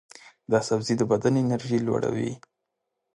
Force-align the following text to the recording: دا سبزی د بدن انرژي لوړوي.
دا 0.51 0.59
سبزی 0.69 0.93
د 0.97 1.01
بدن 1.11 1.33
انرژي 1.43 1.79
لوړوي. 1.87 2.31